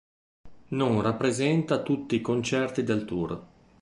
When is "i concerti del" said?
2.15-3.05